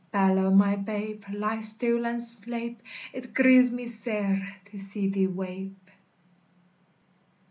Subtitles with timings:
[0.11, 2.81] _Balow, my 'babe, ly stil and sleipe!
[3.13, 5.91] It grieves me sair to see thee weipe.